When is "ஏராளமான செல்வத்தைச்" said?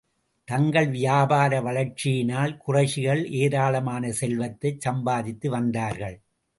3.31-4.81